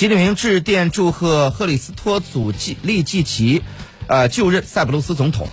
[0.00, 3.62] 习近平致电祝贺赫里斯托祖季利季奇，
[4.06, 5.46] 呃，就任塞浦路斯总统。